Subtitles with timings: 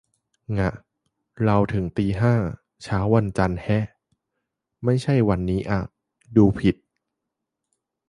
[0.57, 0.71] ง่ะ
[1.43, 2.33] เราถึงตีห้า
[2.83, 3.85] เช้าวันจันทร์แฮะ
[4.85, 5.81] ไม่ใช่วันนี้อ่ะ
[6.37, 6.75] ดูผิด